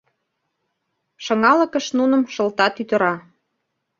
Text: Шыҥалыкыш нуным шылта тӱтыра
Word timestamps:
Шыҥалыкыш 1.23 1.85
нуным 1.97 2.23
шылта 2.33 2.67
тӱтыра 2.75 3.15